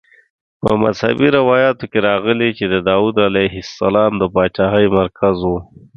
په 0.61 0.71
مذهبي 0.83 1.27
روایاتو 1.37 1.85
کې 1.91 1.99
راغلي 2.09 2.49
چې 2.57 2.65
د 2.73 2.75
داود 2.89 3.15
علیه 3.27 3.55
السلام 3.65 4.11
د 4.17 4.23
پاچاهۍ 4.33 4.85
مرکز 4.99 5.37
وه. 5.49 5.59